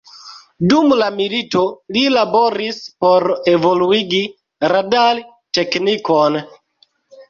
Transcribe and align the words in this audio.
Dum 0.71 0.95
la 1.01 1.09
milito, 1.17 1.61
li 1.99 2.03
laboris 2.15 2.81
por 3.07 3.29
evoluigi 3.55 4.25
radar-teknikon. 4.77 6.45